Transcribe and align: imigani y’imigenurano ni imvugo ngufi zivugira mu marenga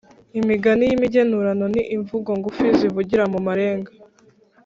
imigani 0.39 0.83
y’imigenurano 0.85 1.65
ni 1.73 1.81
imvugo 1.95 2.29
ngufi 2.39 2.65
zivugira 2.79 3.23
mu 3.33 3.39
marenga 3.47 3.91